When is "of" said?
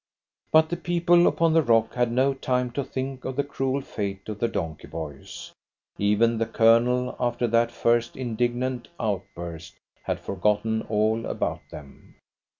3.23-3.35, 4.29-4.39